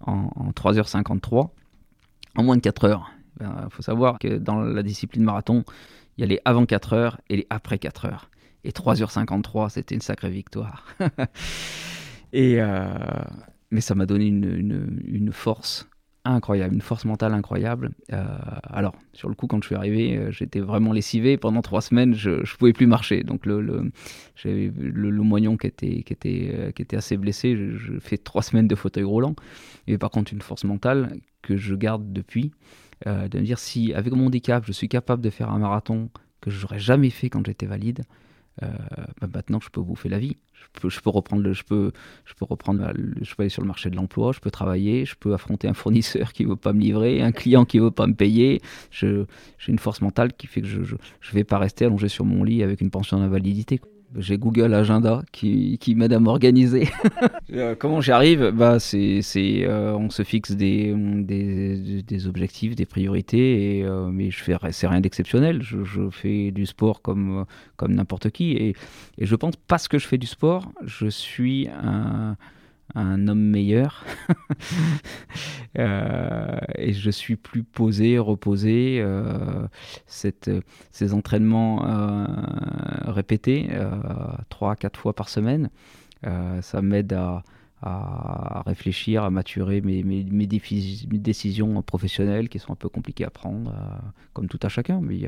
en, 0.00 0.50
3h53, 0.50 1.50
en 2.36 2.42
moins 2.42 2.56
de 2.56 2.60
4 2.60 2.84
heures. 2.84 3.10
Il 3.40 3.46
ben, 3.46 3.68
faut 3.70 3.82
savoir 3.82 4.18
que 4.18 4.36
dans 4.36 4.60
la 4.60 4.82
discipline 4.82 5.24
marathon, 5.24 5.64
il 6.16 6.22
y 6.22 6.24
a 6.24 6.26
les 6.26 6.40
avant 6.44 6.66
4 6.66 6.92
heures 6.92 7.20
et 7.28 7.36
les 7.36 7.46
après 7.50 7.78
4 7.78 8.06
heures. 8.06 8.30
Et 8.64 8.70
3h53, 8.70 9.70
c'était 9.70 9.94
une 9.94 10.00
sacrée 10.00 10.30
victoire. 10.30 10.86
et, 12.32 12.60
euh, 12.60 12.88
mais 13.70 13.80
ça 13.80 13.94
m'a 13.94 14.06
donné 14.06 14.26
une, 14.26 15.30
force 15.32 15.88
incroyable, 16.30 16.74
une 16.74 16.80
force 16.80 17.04
mentale 17.04 17.32
incroyable. 17.34 17.90
Euh, 18.12 18.24
alors, 18.64 18.94
sur 19.12 19.28
le 19.28 19.34
coup, 19.34 19.46
quand 19.46 19.62
je 19.62 19.66
suis 19.66 19.74
arrivé, 19.74 20.16
euh, 20.16 20.30
j'étais 20.30 20.60
vraiment 20.60 20.92
lessivé. 20.92 21.36
Pendant 21.36 21.62
trois 21.62 21.80
semaines, 21.80 22.14
je 22.14 22.30
ne 22.30 22.56
pouvais 22.58 22.72
plus 22.72 22.86
marcher. 22.86 23.22
Donc, 23.22 23.46
le, 23.46 23.60
le 23.60 23.90
j'avais 24.34 24.72
le, 24.76 25.10
moignon 25.22 25.56
qui 25.56 25.66
était, 25.66 26.02
qui, 26.02 26.12
était, 26.12 26.50
euh, 26.54 26.70
qui 26.72 26.82
était 26.82 26.96
assez 26.96 27.16
blessé. 27.16 27.56
Je, 27.56 27.76
je, 27.76 27.98
fais 27.98 28.18
trois 28.18 28.42
semaines 28.42 28.68
de 28.68 28.74
fauteuil 28.74 29.04
roulant. 29.04 29.34
Et 29.86 29.98
par 29.98 30.10
contre, 30.10 30.32
une 30.32 30.42
force 30.42 30.64
mentale 30.64 31.16
que 31.42 31.56
je 31.56 31.74
garde 31.74 32.12
depuis, 32.12 32.52
de 33.04 33.38
me 33.38 33.44
dire 33.44 33.58
si, 33.58 33.92
avec 33.92 34.12
mon 34.12 34.26
handicap, 34.26 34.64
je 34.66 34.72
suis 34.72 34.88
capable 34.88 35.22
de 35.22 35.30
faire 35.30 35.50
un 35.50 35.58
marathon 35.58 36.08
que 36.40 36.50
je 36.50 36.60
n'aurais 36.62 36.78
jamais 36.78 37.10
fait 37.10 37.28
quand 37.28 37.44
j'étais 37.44 37.66
valide, 37.66 38.02
euh, 38.62 38.68
bah, 39.20 39.28
maintenant 39.34 39.60
je 39.60 39.68
peux 39.70 39.80
bouffer 39.80 40.08
la 40.08 40.18
vie. 40.18 40.36
Je 40.82 41.00
peux, 41.00 41.10
reprendre 41.10 41.42
le, 41.42 41.52
je 41.52 41.64
peux, 41.64 41.92
je 42.24 42.34
peux 42.34 42.44
reprendre, 42.44 42.92
je 43.22 43.34
peux 43.34 43.42
aller 43.42 43.50
sur 43.50 43.62
le 43.62 43.68
marché 43.68 43.88
de 43.88 43.96
l'emploi, 43.96 44.32
je 44.32 44.40
peux 44.40 44.50
travailler, 44.50 45.04
je 45.04 45.14
peux 45.14 45.32
affronter 45.32 45.68
un 45.68 45.74
fournisseur 45.74 46.32
qui 46.34 46.44
veut 46.44 46.56
pas 46.56 46.72
me 46.72 46.80
livrer, 46.80 47.22
un 47.22 47.32
client 47.32 47.64
qui 47.64 47.78
veut 47.78 47.90
pas 47.90 48.06
me 48.06 48.14
payer. 48.14 48.60
j'ai 48.90 49.26
une 49.68 49.78
force 49.78 50.00
mentale 50.00 50.32
qui 50.32 50.46
fait 50.46 50.60
que 50.60 50.66
je, 50.66 50.82
je, 50.82 50.96
je 51.20 51.32
vais 51.32 51.44
pas 51.44 51.58
rester 51.58 51.84
allongé 51.84 52.08
sur 52.08 52.24
mon 52.24 52.44
lit 52.44 52.62
avec 52.62 52.80
une 52.80 52.90
pension 52.90 53.18
d'invalidité. 53.18 53.80
J'ai 54.14 54.38
Google 54.38 54.72
Agenda 54.72 55.22
qui, 55.32 55.78
m'aide 55.96 56.12
à 56.12 56.20
m'organiser. 56.20 56.88
Euh, 57.54 57.76
comment 57.78 58.00
j'y 58.00 58.10
arrive 58.10 58.50
bah, 58.50 58.80
c'est, 58.80 59.22
euh, 59.36 59.94
On 59.94 60.10
se 60.10 60.24
fixe 60.24 60.50
des, 60.50 60.92
objectifs, 62.26 62.74
des 62.74 62.84
priorités, 62.86 63.82
euh, 63.84 64.08
mais 64.08 64.30
je 64.32 64.42
fais, 64.42 64.56
c'est 64.72 64.88
rien 64.88 65.00
d'exceptionnel. 65.00 65.62
Je, 65.62 66.10
fais 66.10 66.50
du 66.50 66.66
sport 66.66 67.02
comme, 67.02 67.46
comme 67.76 67.94
n'importe 67.94 68.30
qui. 68.30 68.52
Et, 68.52 68.74
et 69.16 69.26
je 69.26 69.36
pense, 69.36 69.54
parce 69.68 69.86
que 69.86 69.98
je 69.98 70.06
fais 70.06 70.18
du 70.18 70.26
sport, 70.26 70.72
je 70.84 71.06
suis 71.06 71.68
un 71.68 72.36
un 72.96 73.28
homme 73.28 73.42
meilleur 73.42 74.04
euh, 75.78 76.58
et 76.76 76.92
je 76.92 77.10
suis 77.10 77.36
plus 77.36 77.62
posé, 77.62 78.18
reposé. 78.18 78.98
Euh, 79.00 79.66
ces 80.06 81.12
entraînements 81.12 81.86
euh, 81.86 82.26
répétés 83.06 83.68
trois, 84.48 84.76
quatre 84.76 84.98
fois 84.98 85.14
par 85.14 85.28
semaine, 85.28 85.70
ça 86.22 86.82
m'aide 86.82 87.12
à, 87.12 87.42
à 87.82 88.62
réfléchir, 88.66 89.22
à 89.22 89.30
maturer 89.30 89.80
mes, 89.80 90.02
mes, 90.02 90.46
décisions 90.46 91.82
professionnelles 91.82 92.48
qui 92.48 92.58
sont 92.58 92.72
un 92.72 92.76
peu 92.76 92.88
compliquées 92.88 93.24
à 93.24 93.30
prendre, 93.30 93.72
comme 94.32 94.48
tout 94.48 94.58
à 94.62 94.68
chacun. 94.68 95.00
Mais 95.00 95.16
il 95.16 95.22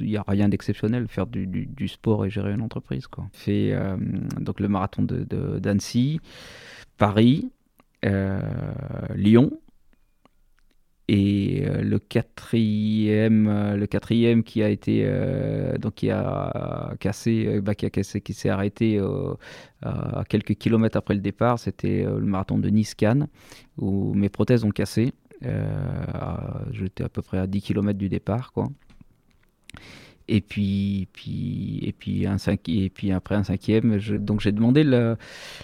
y 0.00 0.16
a, 0.16 0.24
rien 0.26 0.48
d'exceptionnel, 0.48 1.08
faire 1.08 1.26
du, 1.26 1.88
sport 1.88 2.24
et 2.24 2.30
gérer 2.30 2.52
une 2.52 2.62
entreprise. 2.62 3.06
Quoi. 3.06 3.26
Fait 3.32 3.72
euh, 3.72 3.96
donc 4.40 4.60
le 4.60 4.68
marathon 4.68 5.02
de, 5.02 5.24
d'Annecy, 5.58 6.20
Paris, 6.98 7.50
euh, 8.04 8.40
Lyon, 9.14 9.52
et 11.08 11.64
euh, 11.66 11.82
le 11.82 11.98
quatrième, 11.98 13.74
le 13.74 13.86
quatrième 13.86 14.42
qui 14.42 14.62
a 14.62 14.68
été 14.68 15.06
donc 15.78 15.94
qui 15.94 16.10
a 16.10 16.94
cassé, 17.00 17.60
bah, 17.60 17.74
qui 17.74 17.86
a 17.86 17.90
cassé, 17.90 18.20
qui 18.20 18.32
s'est 18.32 18.48
arrêté 18.48 19.00
à 19.82 20.24
quelques 20.28 20.54
kilomètres 20.54 20.96
après 20.96 21.14
le 21.14 21.20
départ, 21.20 21.58
c'était 21.58 22.04
le 22.04 22.26
marathon 22.26 22.58
de 22.58 22.68
Nice-Cannes 22.68 23.28
où 23.78 24.14
mes 24.14 24.28
prothèses 24.28 24.64
ont 24.64 24.70
cassé. 24.70 25.12
J'étais 26.72 27.04
à 27.04 27.08
peu 27.08 27.22
près 27.22 27.38
à 27.38 27.46
10 27.46 27.60
km 27.60 27.98
du 27.98 28.08
départ, 28.08 28.52
quoi 28.52 28.68
et 30.26 30.40
puis, 30.40 31.06
puis, 31.12 31.80
et 31.82 31.92
puis, 31.92 32.26
un 32.26 32.36
et 32.66 32.90
puis 32.90 33.12
après 33.12 33.34
un 33.34 33.44
cinquième. 33.44 33.98
donc 34.18 34.40
j'ai 34.40 34.52
demandé 34.52 34.82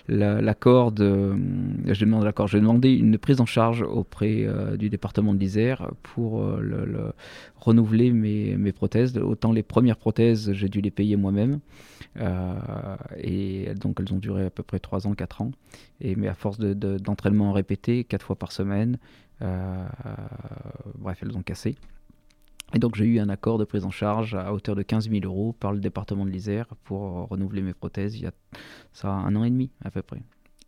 l'accord 0.09 0.93
j'ai 0.99 2.05
demandé 2.05 2.25
l'accord, 2.25 2.47
j'ai 2.47 2.61
demandé 2.61 2.93
une 2.93 3.17
prise 3.17 3.40
en 3.40 3.47
charge 3.47 3.83
auprès 3.83 4.45
euh, 4.45 4.76
du 4.76 4.90
département 4.90 5.33
de 5.33 5.38
l'Isère 5.38 5.90
pour 6.02 6.43
euh, 6.43 6.61
le, 6.61 7.12
renouveler 7.57 8.11
mes, 8.11 8.73
prothèses. 8.73 9.17
Autant 9.17 9.52
les 9.52 9.62
premières 9.62 9.97
prothèses, 9.97 10.52
j'ai 10.52 10.69
dû 10.69 10.83
les 10.83 10.90
payer 10.90 11.17
moi-même, 11.17 11.61
euh, 12.19 12.55
et 13.17 13.75
donc 13.75 13.99
elles 14.00 14.12
ont 14.12 14.19
duré 14.19 14.47
à 14.47 14.50
peu 14.50 14.62
près 14.62 14.79
3 14.79 15.07
ans, 15.07 15.14
4 15.14 15.43
ans. 15.43 15.52
Mais 16.02 16.29
à 16.29 16.35
force 16.35 16.59
d'entraînement 16.59 17.50
de, 17.50 17.55
répété, 17.55 18.05
4 18.05 18.26
fois 18.26 18.37
par 18.37 18.52
semaine, 18.52 18.99
bref, 19.40 21.19
elles 21.23 21.37
ont 21.37 21.43
cassé. 21.43 21.76
Et 22.75 22.79
donc 22.79 22.95
j'ai 22.95 23.05
eu 23.05 23.19
un 23.19 23.29
accord 23.29 23.59
de 23.59 23.65
prise 23.65 23.85
en 23.85 23.91
charge 23.91 24.35
à 24.35 24.53
hauteur 24.53 24.77
de 24.77 24.83
15 24.83 25.11
000 25.11 25.25
euros 25.25 25.53
par 25.53 25.73
le 25.73 25.81
département 25.81 26.25
de 26.25 26.31
l'Isère 26.31 26.67
pour 26.85 27.29
renouveler 27.29 27.62
mes 27.62 27.75
prothèses 27.75 28.15
il 28.17 28.23
y 28.23 28.27
a 28.27 28.33
ça 28.93 29.11
un 29.11 29.35
an 29.37 29.45
et 29.45 29.50
demi 29.50 29.71
à 29.85 29.91
peu 29.91 30.03
près. 30.03 30.23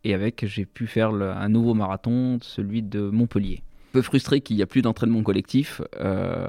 Et 0.05 0.15
avec, 0.15 0.45
j'ai 0.47 0.67
pu 0.67 0.89
faire 0.89 1.11
un 1.11 1.49
nouveau 1.49 1.75
marathon, 1.75 2.39
celui 2.43 2.83
de 2.83 3.09
Montpellier 3.09 3.63
peu 3.93 4.03
frustré 4.03 4.41
qu'il 4.41 4.57
n'y 4.57 4.63
a 4.63 4.67
plus 4.67 4.83
d'entraînement 4.83 5.23
collectif. 5.23 5.81
Euh, 6.01 6.47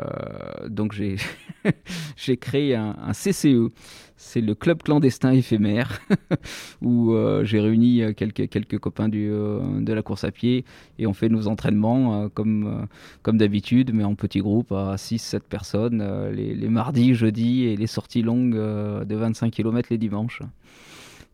donc 0.68 0.94
j'ai, 0.94 1.18
créé 2.38 2.76
un, 2.76 3.12
CCE. 3.12 3.70
C'est 4.16 4.42
le 4.42 4.56
club 4.56 4.82
clandestin 4.82 5.34
éphémère 5.34 6.00
où 6.82 7.14
euh, 7.14 7.44
j'ai 7.44 7.60
réuni 7.60 8.02
euh, 8.02 8.14
quelques, 8.14 8.48
quelques 8.48 8.80
copains 8.80 9.10
du, 9.10 9.28
de 9.28 9.94
la 9.94 10.02
course 10.02 10.24
à 10.24 10.32
pied 10.32 10.64
et 10.98 11.06
on 11.06 11.14
fait 11.14 11.30
nos 11.30 11.48
entraînements 11.48 12.30
comme, 12.30 12.88
comme 13.22 13.38
d'habitude, 13.38 13.92
mais 13.94 14.04
en 14.04 14.16
petits 14.16 14.40
groupes 14.40 14.72
à 14.72 14.96
6-7 14.96 15.42
personnes, 15.42 16.30
les, 16.32 16.56
les, 16.56 16.70
mardis, 16.70 17.14
jeudis 17.14 17.66
et 17.66 17.76
les 17.76 17.88
sorties 17.88 18.22
longues 18.22 18.56
de 18.56 19.16
25 19.16 19.52
km 19.52 19.90
les 19.92 19.98
dimanches. 19.98 20.42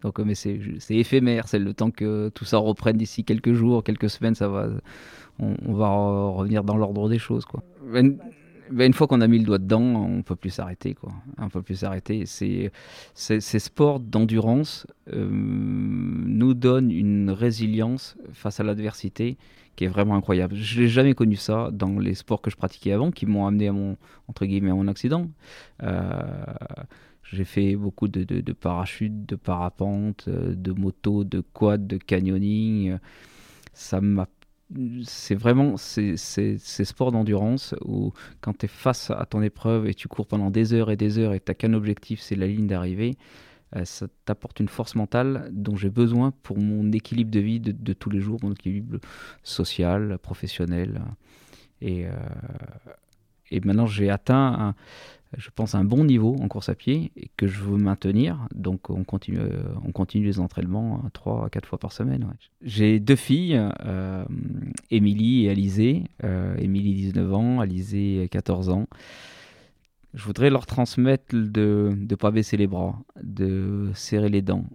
Donc, 0.01 0.19
mais 0.19 0.35
c'est, 0.35 0.59
éphémère, 0.89 1.47
c'est 1.47 1.59
le 1.59 1.73
temps 1.73 1.91
que 1.91 2.29
tout 2.29 2.45
ça 2.45 2.57
reprenne 2.57 2.97
d'ici 2.97 3.23
quelques 3.23 3.53
jours, 3.53 3.83
quelques 3.83 4.09
semaines, 4.09 4.35
ça 4.35 4.47
va 4.47 4.69
on, 5.39 5.73
va 5.73 5.87
revenir 5.87 6.63
dans 6.63 6.77
l'ordre 6.77 7.09
des 7.09 7.19
choses. 7.19 7.45
Quoi. 7.45 7.63
ben, 7.91 8.17
une 8.71 8.93
fois 8.93 9.07
qu'on 9.07 9.21
a 9.21 9.27
mis 9.27 9.39
le 9.39 9.45
doigt 9.45 9.57
dedans, 9.57 9.81
on 9.81 10.21
peut 10.21 10.35
plus 10.35 10.49
s'arrêter, 10.49 10.93
quoi. 10.93 11.11
On 11.37 11.49
peut 11.49 11.61
plus 11.61 11.77
s'arrêter. 11.77 12.25
Ces 12.25 12.71
sports 13.59 13.99
d'endurance 13.99 14.85
euh, 15.11 15.27
nous 15.31 16.53
donnent 16.53 16.91
une 16.91 17.31
résilience 17.31 18.17
face 18.33 18.59
à 18.59 18.63
l'adversité 18.63 19.37
qui 19.75 19.85
est 19.85 19.87
vraiment 19.87 20.15
incroyable. 20.15 20.55
Je 20.55 20.81
n'ai 20.81 20.87
jamais 20.89 21.13
connu 21.13 21.37
ça 21.37 21.69
dans 21.71 21.99
les 21.99 22.13
sports 22.13 22.41
que 22.41 22.51
je 22.51 22.57
pratiquais 22.57 22.91
avant, 22.91 23.11
qui 23.11 23.25
m'ont 23.25 23.47
amené 23.47 23.69
à 23.69 23.71
mon 23.71 23.95
entre 24.27 24.45
guillemets 24.45 24.71
à 24.71 24.75
mon 24.75 24.89
accident. 24.89 25.29
Euh, 25.83 26.11
j'ai 27.31 27.45
fait 27.45 27.75
beaucoup 27.75 28.07
de, 28.07 28.23
de, 28.23 28.53
parachutes, 28.53 29.25
de 29.25 29.35
parapente, 29.35 30.25
euh, 30.27 30.55
de 30.55 30.71
moto, 30.71 31.23
de 31.23 31.41
quad, 31.41 31.85
de 31.85 31.97
canyoning. 31.97 32.97
Ça 33.73 34.01
m'a 34.01 34.27
c'est 35.03 35.33
vraiment 35.33 35.77
ces, 35.77 36.15
sports 36.59 37.11
d'endurance 37.11 37.73
où 37.83 38.13
quand 38.39 38.55
tu 38.55 38.65
es 38.65 38.69
face 38.69 39.09
à 39.09 39.25
ton 39.25 39.41
épreuve 39.41 39.87
et 39.87 39.95
tu 39.95 40.07
cours 40.07 40.27
pendant 40.27 40.51
des 40.51 40.73
heures 40.73 40.91
et 40.91 40.95
des 40.95 41.17
heures 41.17 41.33
et 41.33 41.39
tu 41.39 41.45
n'as 41.49 41.55
qu'un 41.55 41.73
objectif, 41.73 42.19
c'est 42.21 42.35
la 42.35 42.45
ligne 42.45 42.67
d'arrivée, 42.67 43.17
euh, 43.75 43.83
ça 43.83 44.07
t'apporte 44.25 44.59
une 44.59 44.67
force 44.67 44.93
mentale 44.93 45.49
dont 45.51 45.75
j'ai 45.75 45.89
besoin 45.89 46.31
pour 46.43 46.59
mon 46.59 46.91
équilibre 46.91 47.31
de 47.31 47.39
vie 47.39 47.59
de, 47.59 47.93
tous 47.93 48.11
les 48.11 48.19
jours, 48.19 48.39
mon 48.43 48.51
équilibre 48.51 48.99
social, 49.41 50.19
professionnel. 50.19 51.01
Et, 51.81 52.05
euh, 52.05 52.11
et 53.49 53.59
maintenant 53.61 53.87
j'ai 53.87 54.11
atteint 54.11 54.53
un, 54.59 54.75
je 55.37 55.49
pense, 55.53 55.75
un 55.75 55.83
bon 55.83 56.03
niveau 56.05 56.35
en 56.41 56.47
course 56.47 56.69
à 56.69 56.75
pied 56.75 57.11
et 57.15 57.29
que 57.37 57.47
je 57.47 57.61
veux 57.61 57.77
maintenir. 57.77 58.47
Donc, 58.53 58.89
on 58.89 59.03
continue, 59.03 59.37
euh, 59.39 59.61
on 59.85 59.91
continue 59.91 60.25
les 60.25 60.39
entraînements 60.39 61.01
euh, 61.05 61.09
trois 61.13 61.45
à 61.45 61.49
quatre 61.49 61.67
fois 61.67 61.77
par 61.77 61.91
semaine. 61.91 62.33
J'ai 62.61 62.99
deux 62.99 63.15
filles, 63.15 63.59
euh, 63.85 64.25
Émilie 64.89 65.45
et 65.45 65.51
Alizé. 65.51 66.03
Émilie, 66.57 66.93
19 66.93 67.33
ans, 67.33 67.59
Alizé, 67.59 68.27
14 68.31 68.69
ans. 68.69 68.87
Je 70.15 70.23
voudrais 70.23 70.49
leur 70.49 70.65
transmettre 70.65 71.35
de 71.35 71.91
ne 71.95 72.15
pas 72.15 72.31
baisser 72.31 72.57
les 72.57 72.65
bras, 72.65 72.99
de 73.21 73.91
serrer 73.93 74.29
les 74.29 74.41
dents. 74.41 74.65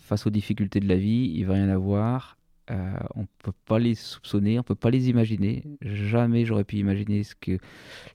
face 0.00 0.26
aux 0.26 0.30
difficultés 0.30 0.80
de 0.80 0.88
la 0.88 0.96
vie, 0.96 1.32
il 1.34 1.44
va 1.44 1.54
rien 1.54 1.68
avoir 1.68 2.36
euh, 2.70 2.96
on 3.14 3.22
ne 3.22 3.26
peut 3.38 3.52
pas 3.64 3.78
les 3.78 3.94
soupçonner, 3.94 4.58
on 4.58 4.62
ne 4.62 4.66
peut 4.66 4.74
pas 4.74 4.90
les 4.90 5.08
imaginer. 5.08 5.62
Jamais 5.82 6.44
j'aurais 6.44 6.64
pu 6.64 6.76
imaginer 6.76 7.22
que 7.40 7.58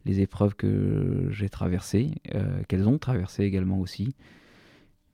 les 0.06 0.22
épreuves 0.22 0.56
que 0.56 1.28
j'ai 1.30 1.50
traversées, 1.50 2.12
euh, 2.36 2.62
qu'elles 2.68 2.88
ont 2.88 2.98
traversées 2.98 3.44
également 3.44 3.80
aussi. 3.80 4.16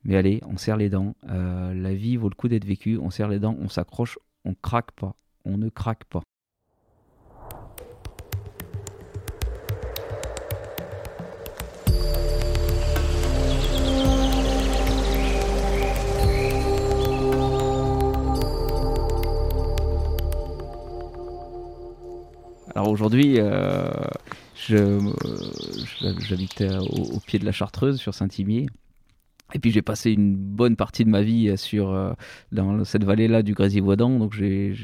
Mais 0.04 0.16
allez, 0.16 0.40
on 0.46 0.56
serre 0.56 0.76
les 0.76 0.90
dents. 0.90 1.14
Euh, 1.28 1.74
la 1.74 1.94
vie 1.94 2.16
vaut 2.16 2.28
le 2.28 2.34
coup 2.34 2.48
d'être 2.48 2.64
vécue. 2.64 2.98
On 2.98 3.10
serre 3.10 3.28
les 3.28 3.38
dents, 3.38 3.56
on 3.60 3.68
s'accroche, 3.68 4.18
on 4.44 4.54
craque 4.54 4.92
pas. 4.92 5.14
On 5.44 5.58
ne 5.58 5.68
craque 5.68 6.04
pas. 6.04 6.22
Aujourd'hui, 22.88 23.36
euh, 23.38 23.88
j'habite 26.20 26.62
au, 26.62 27.20
pied 27.20 27.38
de 27.38 27.44
la 27.44 27.52
Chartreuse, 27.52 27.98
sur 27.98 28.14
Saint-Imier. 28.14 28.66
Et 29.54 29.58
puis 29.58 29.70
j'ai 29.70 29.80
passé 29.80 30.12
une 30.12 30.36
bonne 30.36 30.76
partie 30.76 31.04
de 31.04 31.10
ma 31.10 31.22
vie 31.22 31.56
sur, 31.56 31.90
euh, 31.90 32.12
dans 32.52 32.84
cette 32.84 33.04
vallée-là 33.04 33.42
du 33.42 33.54
Grésivaudan. 33.54 34.18
Donc 34.18 34.34
j'ai 34.34 34.74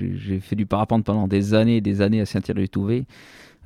fait 0.41 0.57
du 0.57 0.67
parapente 0.67 1.05
pendant 1.05 1.29
des 1.29 1.55
années 1.55 1.77
et 1.77 1.81
des 1.81 2.01
années 2.01 2.21
à 2.21 2.27
Saint-Thierry-du-Touvet. 2.27 3.05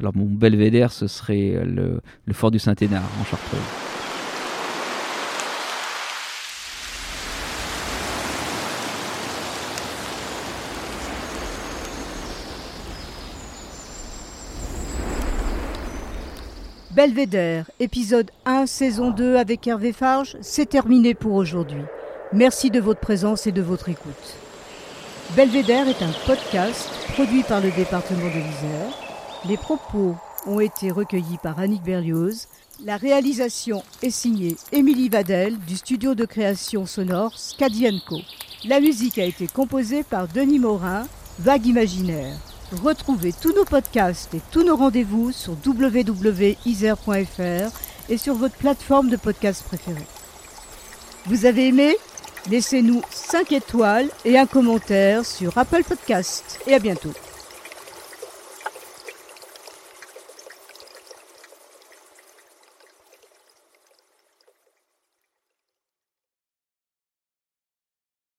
Alors 0.00 0.16
mon 0.16 0.26
belvédère, 0.26 0.92
ce 0.92 1.06
serait 1.06 1.64
le, 1.64 2.00
le 2.24 2.32
fort 2.32 2.50
du 2.50 2.58
Saint-Hénard 2.58 3.08
en 3.20 3.24
Chartreuse. 3.24 3.87
Belvédère, 16.98 17.70
épisode 17.78 18.32
1, 18.44 18.66
saison 18.66 19.12
2 19.12 19.36
avec 19.36 19.64
Hervé 19.68 19.92
Farge, 19.92 20.36
c'est 20.40 20.68
terminé 20.68 21.14
pour 21.14 21.34
aujourd'hui. 21.34 21.84
Merci 22.32 22.72
de 22.72 22.80
votre 22.80 22.98
présence 22.98 23.46
et 23.46 23.52
de 23.52 23.62
votre 23.62 23.88
écoute. 23.88 24.34
Belvédère 25.36 25.86
est 25.86 26.02
un 26.02 26.10
podcast 26.26 26.90
produit 27.12 27.44
par 27.44 27.60
le 27.60 27.70
département 27.70 28.26
de 28.26 28.40
l'Isère. 28.40 28.98
Les 29.48 29.56
propos 29.56 30.16
ont 30.48 30.58
été 30.58 30.90
recueillis 30.90 31.38
par 31.40 31.60
Annick 31.60 31.84
Berlioz. 31.84 32.48
La 32.84 32.96
réalisation 32.96 33.84
est 34.02 34.10
signée 34.10 34.56
Émilie 34.72 35.08
Vadel 35.08 35.56
du 35.68 35.76
studio 35.76 36.16
de 36.16 36.24
création 36.24 36.84
sonore 36.84 37.38
Scadienco. 37.38 38.18
La 38.64 38.80
musique 38.80 39.20
a 39.20 39.24
été 39.24 39.46
composée 39.46 40.02
par 40.02 40.26
Denis 40.26 40.58
Morin, 40.58 41.06
Vague 41.38 41.66
Imaginaire. 41.66 42.47
Retrouvez 42.72 43.32
tous 43.32 43.54
nos 43.54 43.64
podcasts 43.64 44.34
et 44.34 44.40
tous 44.50 44.62
nos 44.62 44.76
rendez-vous 44.76 45.32
sur 45.32 45.56
www.isère.fr 45.64 47.70
et 48.10 48.18
sur 48.18 48.34
votre 48.34 48.56
plateforme 48.56 49.08
de 49.08 49.16
podcast 49.16 49.62
préférée. 49.62 50.06
Vous 51.26 51.46
avez 51.46 51.68
aimé? 51.68 51.96
Laissez-nous 52.50 53.02
5 53.10 53.52
étoiles 53.52 54.10
et 54.24 54.38
un 54.38 54.46
commentaire 54.46 55.24
sur 55.24 55.56
Apple 55.56 55.82
Podcast. 55.82 56.60
Et 56.66 56.74
à 56.74 56.78
bientôt. 56.78 57.12